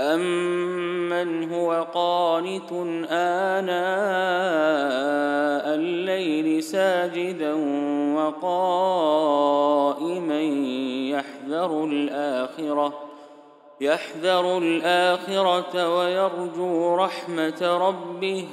أمن 0.00 1.52
هو 1.52 1.86
قانت 1.94 2.72
آناء 3.10 3.70
الليل 5.74 6.62
ساجدا 6.62 7.54
وقائما 8.16 9.20
يحذر 11.10 11.84
الآخرة 11.84 13.10
يحذر 13.80 14.58
الآخرة 14.58 15.98
ويرجو 15.98 16.94
رحمة 16.96 17.78
ربه 17.88 18.44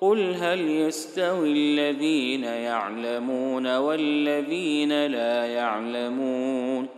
قل 0.00 0.34
هل 0.34 0.70
يستوي 0.70 1.52
الذين 1.52 2.44
يعلمون 2.44 3.76
والذين 3.76 5.06
لا 5.06 5.46
يعلمون 5.46 6.88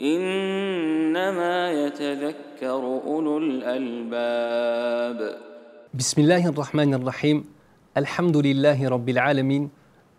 إنما 0.00 1.72
يتذكر 1.72 2.49
أولو 2.62 3.38
الألباب 3.38 5.18
بسم 5.94 6.20
الله 6.20 6.46
الرحمن 6.48 6.94
الرحيم 6.94 7.44
الحمد 7.96 8.36
لله 8.36 8.88
رب 8.88 9.08
العالمين 9.08 9.70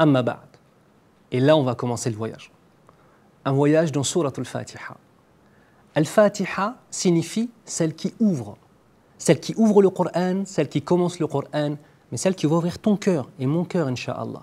أما 0.02 0.22
بعد 0.22 0.52
Et 1.32 1.40
là, 1.40 1.56
on 1.56 1.64
va 1.64 1.76
commencer 1.76 2.10
le 2.10 2.18
voyage. 2.18 2.52
Un 3.46 3.54
voyage 3.54 3.94
dans 3.94 4.04
Surat 4.04 4.34
al-Fatiha. 4.38 4.98
Al-Fatiha 5.96 6.76
signifie 6.90 7.50
celle 7.64 7.96
qui 7.96 8.14
ouvre. 8.20 8.58
Celle 9.18 9.40
qui 9.40 9.54
ouvre 9.56 9.82
le 9.82 9.90
Coran, 9.90 10.44
celle 10.46 10.68
qui 10.68 10.82
commence 10.82 11.20
le 11.20 11.28
Coran, 11.28 11.78
mais 12.12 12.18
celle 12.18 12.36
qui 12.36 12.48
va 12.48 12.56
ouvrir 12.58 12.80
ton 12.80 12.98
cœur 12.98 13.30
et 13.40 13.46
mon 13.46 13.64
cœur, 13.64 13.88
Inch'Allah, 13.88 14.42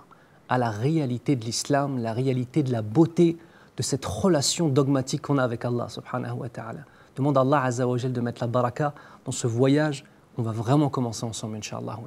à 0.49 0.57
la 0.57 0.71
réalité 0.71 1.37
de 1.37 1.45
l'islam, 1.45 1.99
la 1.99 2.15
réalité 2.15 2.63
de 2.63 2.73
la 2.73 2.81
beauté 2.81 3.37
de 3.77 3.83
cette 3.83 4.07
relation 4.07 4.69
dogmatique 4.69 5.23
qu'on 5.23 5.37
a 5.37 5.45
avec 5.45 5.65
Allah, 5.65 5.89
subhanahu 5.89 6.39
wa 6.39 6.49
ta'ala. 6.49 6.85
Demande 7.19 7.37
à 7.37 7.41
Allah 7.41 7.65
Azza 7.65 7.85
wa 7.85 7.99
de 7.99 8.21
mettre 8.21 8.41
la 8.41 8.47
baraka 8.47 8.95
dans 9.25 9.33
ce 9.33 9.49
voyage 9.49 10.05
qu'on 10.37 10.43
va 10.43 10.53
vraiment 10.53 10.89
commencer 10.89 11.25
ensemble, 11.25 11.57
Inch'Allah. 11.57 11.99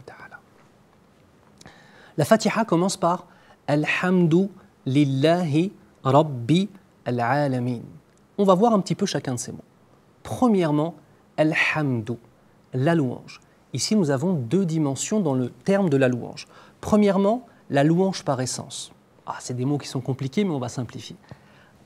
La 2.16 2.24
Fatiha 2.24 2.64
commence 2.64 2.96
par 2.96 3.28
Alhamdu 3.68 4.48
lillahi 4.86 5.74
rabbi 6.06 6.70
al-alamin. 7.04 7.82
On 8.38 8.46
va 8.46 8.54
voir 8.54 8.74
un 8.74 8.80
petit 8.80 8.96
peu 8.96 9.06
chacun 9.06 9.34
de 9.34 9.40
ces 9.40 9.52
mots. 9.52 9.66
Premièrement, 10.24 10.96
Alhamdu, 11.36 12.14
la 12.74 12.96
louange. 12.96 13.42
Ici, 13.74 13.98
nous 13.98 14.12
avons 14.12 14.32
deux 14.32 14.66
dimensions 14.66 15.20
dans 15.20 15.34
le 15.34 15.50
terme 15.50 15.90
de 15.90 15.98
la 15.98 16.08
louange. 16.08 16.48
Premièrement, 16.80 17.46
la 17.70 17.84
louange 17.84 18.24
par 18.24 18.40
essence. 18.40 18.94
Ah, 19.26 19.36
c'est 19.42 19.56
des 19.56 19.66
mots 19.66 19.78
qui 19.78 19.90
sont 19.90 20.00
compliqués, 20.00 20.46
mais 20.46 20.52
on 20.52 20.60
va 20.60 20.70
simplifier. 20.70 21.18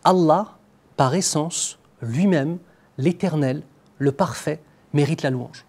Allah, 0.03 0.57
par 0.95 1.15
essence, 1.15 1.79
lui-même, 2.03 2.59
l'éternel, 2.97 3.63
le 3.97 4.11
parfait, 4.11 4.61
mérite 4.93 5.21
la 5.21 5.29
louange. 5.29 5.65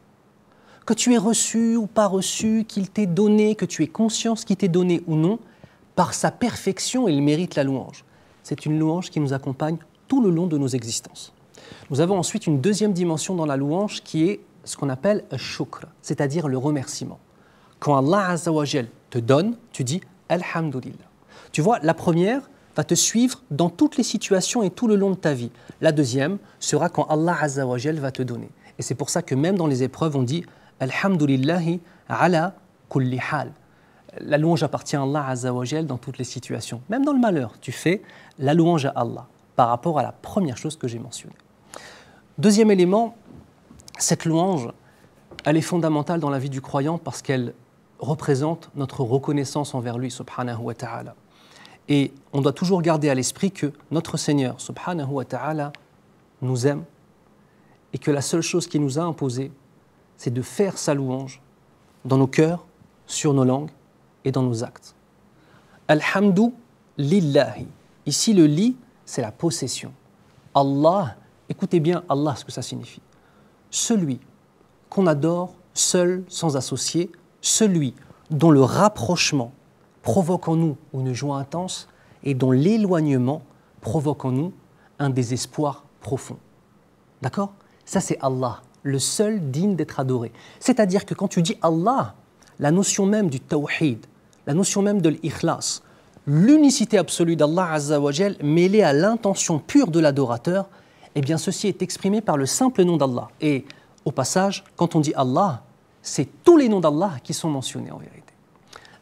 Que 0.85 0.95
tu 0.95 1.15
aies 1.15 1.19
reçu 1.19 1.77
ou 1.77 1.87
pas 1.87 2.07
reçu, 2.07 2.65
qu'il 2.67 2.91
t'ait 2.91 3.07
donné, 3.07 3.57
que 3.57 3.65
tu 3.65 3.83
aies 3.83 3.89
conscience 3.89 4.45
qu'il 4.45 4.57
t'ait 4.57 4.69
donné 4.69 5.03
ou 5.07 5.17
non, 5.17 5.39
par 5.97 6.15
sa 6.15 6.31
perfection, 6.31 7.09
il 7.09 7.23
mérite 7.23 7.55
la 7.57 7.65
louange. 7.65 8.05
C'est 8.43 8.67
une 8.67 8.79
louange 8.79 9.11
qui 9.11 9.19
nous 9.19 9.33
accompagne 9.33 9.79
tout 10.07 10.23
le 10.23 10.31
long 10.31 10.47
de 10.47 10.59
nos 10.59 10.69
existences. 10.69 11.33
Nous 11.91 12.01
avons 12.01 12.19
ensuite 12.19 12.47
une 12.47 12.61
deuxième 12.61 12.93
dimension 12.93 13.35
dans 13.35 13.47
la 13.47 13.57
louange 13.57 14.03
qui 14.05 14.29
est 14.29 14.41
ce 14.65 14.77
qu'on 14.77 14.89
appelle 14.89 15.25
shukr, 15.37 15.87
c'est-à-dire 16.03 16.49
le 16.49 16.59
remerciement. 16.59 17.19
Quand 17.81 17.97
Allah 17.97 18.37
te 19.11 19.19
donne, 19.19 19.57
tu 19.73 19.85
dis 19.85 20.01
Alhamdulillah. 20.29 20.97
Tu 21.53 21.63
vois, 21.63 21.79
la 21.83 21.95
première 21.95 22.49
va 22.77 22.85
te 22.85 22.95
suivre 22.95 23.43
dans 23.51 23.71
toutes 23.71 23.97
les 23.97 24.03
situations 24.03 24.63
et 24.63 24.71
tout 24.71 24.87
le 24.87 24.97
long 24.97 25.11
de 25.11 25.17
ta 25.17 25.33
vie. 25.33 25.51
La 25.81 25.93
deuxième 25.93 26.39
sera 26.61 26.89
quand 26.91 27.05
Allah 27.05 27.37
Azzawajal 27.41 27.99
va 27.99 28.13
te 28.13 28.23
donner. 28.23 28.51
Et 28.79 28.83
c'est 28.83 28.95
pour 28.95 29.09
ça 29.09 29.23
que 29.23 29.35
même 29.35 29.57
dans 29.57 29.67
les 29.67 29.83
épreuves, 29.83 30.17
on 30.17 30.23
dit 30.23 30.45
Alhamdulillahi 30.81 31.81
ala 32.09 32.55
kulli 32.91 33.19
hal. 33.31 33.53
La 34.21 34.39
louange 34.39 34.63
appartient 34.63 34.97
à 34.97 35.03
Allah 35.03 35.27
Azzawajal 35.27 35.87
dans 35.87 35.97
toutes 35.97 36.19
les 36.19 36.25
situations. 36.25 36.83
Même 36.91 37.05
dans 37.05 37.13
le 37.13 37.19
malheur, 37.19 37.55
tu 37.61 37.73
fais 37.73 38.03
la 38.39 38.53
louange 38.53 38.85
à 38.85 38.91
Allah 38.91 39.27
par 39.57 39.69
rapport 39.69 39.99
à 39.99 40.03
la 40.03 40.13
première 40.13 40.59
chose 40.59 40.77
que 40.77 40.87
j'ai 40.87 40.99
mentionnée. 40.99 41.35
Deuxième 42.37 42.71
élément, 42.71 43.17
cette 43.99 44.27
louange, 44.27 44.69
elle 45.47 45.57
est 45.57 45.63
fondamentale 45.63 46.21
dans 46.21 46.29
la 46.29 46.39
vie 46.39 46.51
du 46.51 46.61
croyant 46.61 46.99
parce 46.99 47.23
qu'elle 47.23 47.55
représente 47.99 48.69
notre 48.75 49.01
reconnaissance 49.01 49.75
envers 49.75 49.97
lui, 49.97 50.11
subhanahu 50.11 50.59
wa 50.61 50.75
ta'ala. 50.75 51.15
Et 51.89 52.13
on 52.33 52.41
doit 52.41 52.53
toujours 52.53 52.83
garder 52.83 53.09
à 53.09 53.15
l'esprit 53.15 53.53
que 53.53 53.73
notre 53.91 54.17
Seigneur, 54.17 54.61
subhanahu 54.61 55.11
wa 55.11 55.25
ta'ala, 55.25 55.73
nous 56.43 56.67
aime 56.67 56.85
et 57.93 57.99
que 57.99 58.11
la 58.11 58.21
seule 58.21 58.43
chose 58.43 58.67
qu'il 58.67 58.83
nous 58.83 58.99
a 58.99 59.03
imposée, 59.03 59.53
c'est 60.17 60.33
de 60.33 60.43
faire 60.43 60.77
sa 60.77 60.95
louange 60.95 61.41
dans 62.05 62.17
nos 62.17 62.27
cœurs, 62.27 62.67
sur 63.07 63.33
nos 63.33 63.45
langues 63.45 63.71
et 64.25 64.33
dans 64.33 64.43
nos 64.43 64.65
actes. 64.65 64.95
Alhamdu 65.87 66.53
lillahi. 66.99 67.69
Ici, 68.05 68.35
le 68.35 68.47
li, 68.47 68.77
c'est 69.05 69.23
la 69.23 69.31
possession. 69.31 69.93
Allah, 70.55 71.17
écoutez 71.49 71.79
bien 71.79 72.03
Allah, 72.09 72.35
ce 72.35 72.45
que 72.45 72.51
ça 72.51 72.63
signifie 72.63 73.01
celui 73.71 74.21
qu'on 74.89 75.07
adore 75.07 75.55
seul, 75.75 76.25
sans 76.29 76.57
associé, 76.57 77.11
celui 77.41 77.95
dont 78.31 78.51
le 78.51 78.63
rapprochement 78.63 79.53
provoque 80.07 80.47
en 80.47 80.55
nous 80.55 80.77
une 80.95 81.13
joie 81.13 81.37
intense 81.39 81.89
et 82.23 82.35
dont 82.35 82.53
l'éloignement 82.53 83.43
provoque 83.81 84.25
en 84.25 84.31
nous 84.31 84.53
un 85.01 85.11
désespoir 85.11 85.85
profond. 86.01 86.37
D'accord? 87.23 87.53
Ça 87.85 87.99
c'est 87.99 88.17
Allah, 88.21 88.63
le 88.85 89.01
seul 89.01 89.51
digne 89.51 89.75
d'être 89.75 89.99
adoré. 89.99 90.31
C'est-à-dire 90.61 91.07
que 91.07 91.15
quand 91.15 91.27
tu 91.27 91.43
dis 91.43 91.57
Allah, 91.61 92.15
la 92.61 92.71
notion 92.71 93.05
même 93.05 93.29
du 93.29 93.41
tawhid, 93.41 94.07
la 94.47 94.55
notion 94.55 94.81
même 94.81 95.03
de 95.03 95.09
l'ikhlas, 95.09 95.83
l'unicité 96.25 96.99
absolue 96.99 97.35
d'Allah 97.35 97.73
Azzawajal 97.73 98.37
mêlée 98.45 98.85
à 98.85 98.93
l'intention 98.93 99.59
pure 99.59 99.89
de 99.89 99.99
l'adorateur, 99.99 100.69
eh 101.17 101.21
bien 101.21 101.37
ceci 101.37 101.67
est 101.67 101.83
exprimé 101.83 102.21
par 102.21 102.37
le 102.37 102.47
simple 102.47 102.85
nom 102.85 102.97
d'Allah. 102.97 103.27
Et 103.41 103.65
au 104.05 104.13
passage, 104.13 104.63
quand 104.77 104.95
on 104.95 105.01
dit 105.01 105.15
Allah, 105.17 105.65
c'est 106.01 106.29
tous 106.45 106.57
les 106.57 106.69
noms 106.69 106.79
d'Allah 106.79 107.15
qui 107.25 107.35
sont 107.35 107.51
mentionnés 107.51 107.91
en 107.91 107.99
vérité. 107.99 108.26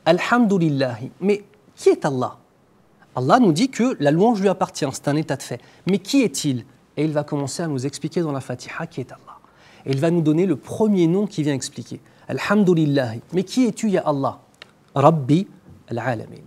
Alhamdulillahi. 0.06 1.10
Mais 1.20 1.44
qui 1.74 1.88
est 1.88 2.04
Allah? 2.04 2.38
Allah 3.16 3.38
nous 3.38 3.52
dit 3.52 3.70
que 3.70 3.96
la 4.00 4.10
louange 4.10 4.40
lui 4.40 4.48
appartient, 4.48 4.86
c'est 4.92 5.08
un 5.08 5.16
état 5.16 5.36
de 5.36 5.42
fait. 5.42 5.60
Mais 5.86 5.98
qui 5.98 6.22
est-il? 6.22 6.64
Et 6.96 7.04
il 7.04 7.12
va 7.12 7.24
commencer 7.24 7.62
à 7.62 7.66
nous 7.66 7.86
expliquer 7.86 8.20
dans 8.20 8.32
la 8.32 8.40
Fatiha 8.40 8.86
qui 8.86 9.00
est 9.00 9.12
Allah. 9.12 9.38
Et 9.86 9.90
il 9.90 10.00
va 10.00 10.10
nous 10.10 10.22
donner 10.22 10.46
le 10.46 10.56
premier 10.56 11.06
nom 11.06 11.26
qui 11.26 11.42
vient 11.42 11.54
expliquer. 11.54 12.00
Alhamdulillahi. 12.28 13.20
Mais 13.32 13.44
qui 13.44 13.66
es-tu, 13.66 13.90
ya 13.90 14.02
Allah? 14.06 14.40
Rabbi 14.94 15.46
al-alamin. 15.88 16.42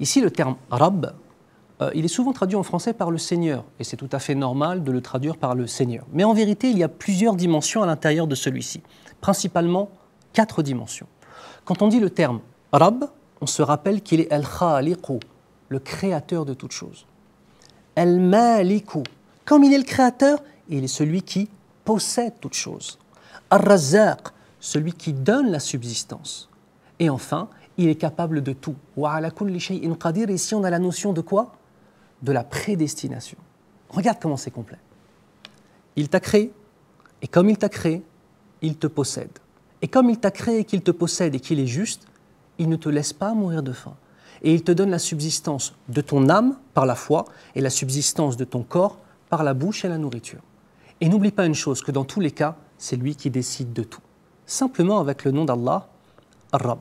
Ici, 0.00 0.20
le 0.20 0.30
terme 0.30 0.56
Rabb 0.70 1.14
euh, 1.82 1.90
il 1.94 2.04
est 2.04 2.08
souvent 2.08 2.32
traduit 2.32 2.56
en 2.56 2.62
français 2.62 2.92
par 2.92 3.10
le 3.10 3.18
Seigneur, 3.18 3.64
et 3.80 3.84
c'est 3.84 3.96
tout 3.96 4.08
à 4.12 4.18
fait 4.18 4.34
normal 4.34 4.84
de 4.84 4.92
le 4.92 5.00
traduire 5.00 5.36
par 5.36 5.54
le 5.54 5.66
Seigneur. 5.66 6.04
Mais 6.12 6.22
en 6.22 6.32
vérité, 6.32 6.70
il 6.70 6.78
y 6.78 6.84
a 6.84 6.88
plusieurs 6.88 7.34
dimensions 7.34 7.82
à 7.82 7.86
l'intérieur 7.86 8.26
de 8.26 8.34
celui-ci, 8.34 8.82
principalement 9.20 9.90
quatre 10.32 10.62
dimensions. 10.62 11.06
Quand 11.64 11.82
on 11.82 11.88
dit 11.88 11.98
le 11.98 12.10
terme 12.10 12.40
Rab, 12.72 13.04
on 13.42 13.46
se 13.46 13.60
rappelle 13.60 14.00
qu'il 14.00 14.20
est 14.20 14.32
Al-Khaliqu, 14.32 15.20
le 15.68 15.78
créateur 15.78 16.46
de 16.46 16.54
toutes 16.54 16.72
choses. 16.72 17.06
Al-Maliku, 17.96 19.02
comme 19.44 19.64
il 19.64 19.74
est 19.74 19.78
le 19.78 19.84
créateur, 19.84 20.42
il 20.68 20.84
est 20.84 20.88
celui 20.88 21.22
qui 21.22 21.50
possède 21.84 22.32
toutes 22.40 22.54
choses. 22.54 22.98
Ar-Razzaq, 23.50 24.28
celui 24.58 24.94
qui 24.94 25.12
donne 25.12 25.50
la 25.50 25.60
subsistance. 25.60 26.48
Et 26.98 27.10
enfin, 27.10 27.48
il 27.76 27.88
est 27.88 27.96
capable 27.96 28.42
de 28.42 28.54
tout. 28.54 28.76
Wa 28.96 29.30
kulli 29.30 29.60
shay'in 29.60 29.94
qadir, 29.94 30.30
ici 30.30 30.54
on 30.54 30.64
a 30.64 30.70
la 30.70 30.78
notion 30.78 31.12
de 31.12 31.20
quoi? 31.20 31.52
De 32.22 32.32
la 32.32 32.44
prédestination. 32.44 33.38
Regarde 33.90 34.18
comment 34.20 34.38
c'est 34.38 34.50
complet. 34.50 34.78
Il 35.96 36.08
t'a 36.08 36.20
créé, 36.20 36.54
et 37.20 37.28
comme 37.28 37.50
il 37.50 37.58
t'a 37.58 37.68
créé, 37.68 38.02
il 38.62 38.76
te 38.78 38.86
possède. 38.86 39.38
Et 39.82 39.88
comme 39.88 40.08
il 40.08 40.18
t'a 40.18 40.30
créé 40.30 40.60
et 40.60 40.64
qu'il 40.64 40.82
te 40.82 40.92
possède 40.92 41.34
et 41.34 41.40
qu'il 41.40 41.60
est 41.60 41.66
juste, 41.66 42.06
il 42.62 42.68
ne 42.68 42.76
te 42.76 42.88
laisse 42.88 43.12
pas 43.12 43.34
mourir 43.34 43.62
de 43.62 43.72
faim. 43.72 43.94
Et 44.42 44.54
il 44.54 44.62
te 44.62 44.70
donne 44.70 44.90
la 44.90 45.00
subsistance 45.00 45.74
de 45.88 46.00
ton 46.00 46.28
âme 46.28 46.56
par 46.74 46.86
la 46.86 46.94
foi 46.94 47.24
et 47.56 47.60
la 47.60 47.70
subsistance 47.70 48.36
de 48.36 48.44
ton 48.44 48.62
corps 48.62 48.98
par 49.28 49.42
la 49.42 49.52
bouche 49.52 49.84
et 49.84 49.88
la 49.88 49.98
nourriture. 49.98 50.40
Et 51.00 51.08
n'oublie 51.08 51.32
pas 51.32 51.46
une 51.46 51.54
chose, 51.54 51.82
que 51.82 51.90
dans 51.90 52.04
tous 52.04 52.20
les 52.20 52.30
cas, 52.30 52.56
c'est 52.78 52.96
lui 52.96 53.16
qui 53.16 53.30
décide 53.30 53.72
de 53.72 53.82
tout. 53.82 54.00
Simplement 54.46 55.00
avec 55.00 55.24
le 55.24 55.32
nom 55.32 55.44
d'Allah, 55.44 55.88
Rabb. 56.52 56.78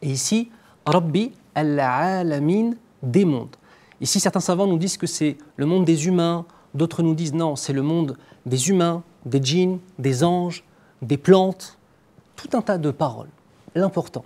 Et 0.00 0.10
ici, 0.10 0.50
Rabbi 0.86 1.32
al-alamin 1.54 2.72
des 3.02 3.24
mondes. 3.24 3.56
Ici, 4.00 4.20
certains 4.20 4.40
savants 4.40 4.66
nous 4.66 4.78
disent 4.78 4.96
que 4.96 5.06
c'est 5.06 5.36
le 5.56 5.66
monde 5.66 5.84
des 5.84 6.06
humains, 6.06 6.44
d'autres 6.74 7.02
nous 7.02 7.14
disent 7.14 7.34
non, 7.34 7.56
c'est 7.56 7.72
le 7.72 7.82
monde 7.82 8.16
des 8.46 8.68
humains, 8.68 9.02
des 9.26 9.42
djinns, 9.42 9.78
des 9.98 10.22
anges, 10.22 10.64
des 11.02 11.16
plantes, 11.16 11.78
tout 12.36 12.56
un 12.56 12.62
tas 12.62 12.78
de 12.78 12.90
paroles. 12.90 13.28
L'important, 13.74 14.24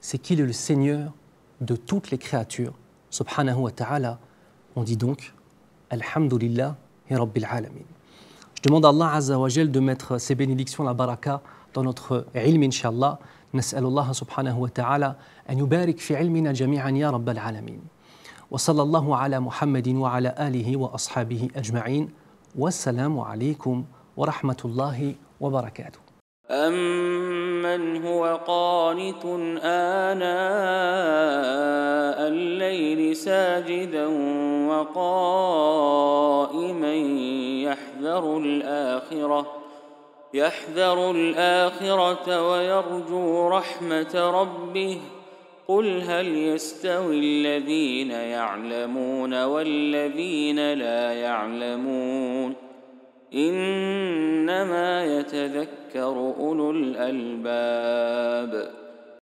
c'est 0.00 0.18
qu'il 0.18 0.40
est 0.40 0.46
le 0.46 0.52
Seigneur 0.52 1.12
de 1.60 1.76
toutes 1.76 2.10
les 2.10 2.18
créatures. 2.18 2.72
Subhanahu 3.10 3.56
wa 3.58 3.70
ta'ala, 3.70 4.18
on 4.74 4.82
dit 4.82 4.96
donc 4.96 5.32
Alhamdulillah 5.90 6.76
et 7.08 7.16
Rabbil 7.16 7.46
Alamin. 7.48 7.86
Je 8.54 8.60
Je 8.62 8.68
demande 8.68 8.84
à 8.84 8.88
Allah 8.88 9.12
Azza 9.14 9.38
wa 9.38 9.48
Jal 9.48 9.70
de 9.70 9.80
mettre 9.80 10.18
ses 10.18 10.34
bénédictions, 10.34 10.82
la 10.84 10.94
baraka, 10.94 11.40
dans 11.72 11.82
notre 11.82 12.26
ilm, 12.34 12.62
inshallah. 12.62 13.18
نسأل 13.54 13.84
الله 13.84 14.12
سبحانه 14.12 14.58
وتعالى 14.58 15.16
أن 15.50 15.58
يبارك 15.58 15.98
في 15.98 16.16
علمنا 16.16 16.52
جميعا 16.52 16.90
يا 16.90 17.10
رب 17.10 17.28
العالمين 17.28 17.80
وصلى 18.50 18.82
الله 18.82 19.16
على 19.16 19.40
محمد 19.40 19.88
وعلى 19.88 20.34
آله 20.38 20.76
وأصحابه 20.76 21.48
أجمعين 21.56 22.10
والسلام 22.58 23.20
عليكم 23.20 23.84
ورحمة 24.16 24.56
الله 24.64 25.14
وبركاته 25.40 25.98
أمن 27.75 28.05
هو 28.05 28.39
قانت 28.47 29.25
آناء 29.63 30.21
الليل 32.27 33.15
ساجدا 33.15 34.07
وقائما 34.67 36.13
يحذر 37.63 38.37
الآخرة 38.37 39.61
يحذر 40.33 41.11
الآخرة 41.11 42.49
ويرجو 42.51 43.47
رحمة 43.47 44.31
ربه. 44.41 45.01
قل 45.67 46.01
هل 46.01 46.37
يستوي 46.37 47.19
الذين 47.19 48.11
يعلمون 48.11 49.43
والذين 49.43 50.73
لا 50.73 51.13
يعلمون؟ 51.13 52.70
إنما 53.33 55.19
يتذكر 55.19 56.33
أولو 56.39 56.71
الألباب. 56.71 58.80